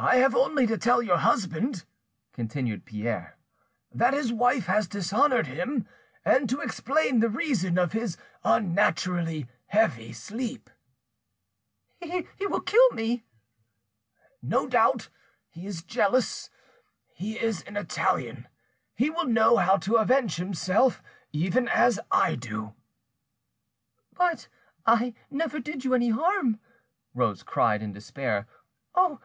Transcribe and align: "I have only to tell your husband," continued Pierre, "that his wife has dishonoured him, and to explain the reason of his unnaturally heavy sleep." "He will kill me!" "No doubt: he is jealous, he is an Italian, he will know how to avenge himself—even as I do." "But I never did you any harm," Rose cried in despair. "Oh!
"I 0.00 0.16
have 0.16 0.34
only 0.34 0.66
to 0.66 0.76
tell 0.76 1.00
your 1.00 1.18
husband," 1.18 1.84
continued 2.32 2.84
Pierre, 2.84 3.36
"that 3.92 4.12
his 4.12 4.32
wife 4.32 4.66
has 4.66 4.88
dishonoured 4.88 5.46
him, 5.46 5.86
and 6.24 6.50
to 6.50 6.58
explain 6.60 7.20
the 7.20 7.28
reason 7.30 7.78
of 7.78 7.92
his 7.92 8.16
unnaturally 8.42 9.46
heavy 9.66 10.12
sleep." 10.12 10.70
"He 12.00 12.24
will 12.40 12.62
kill 12.62 12.90
me!" 12.90 13.22
"No 14.42 14.66
doubt: 14.66 15.08
he 15.48 15.66
is 15.68 15.84
jealous, 15.84 16.50
he 17.12 17.38
is 17.40 17.62
an 17.62 17.76
Italian, 17.76 18.48
he 18.96 19.08
will 19.08 19.26
know 19.26 19.58
how 19.58 19.76
to 19.76 19.98
avenge 19.98 20.34
himself—even 20.34 21.68
as 21.68 22.00
I 22.10 22.34
do." 22.34 22.74
"But 24.14 24.48
I 24.84 25.14
never 25.30 25.60
did 25.60 25.84
you 25.84 25.94
any 25.94 26.08
harm," 26.10 26.58
Rose 27.14 27.44
cried 27.44 27.82
in 27.84 27.92
despair. 27.92 28.48
"Oh! 28.96 29.20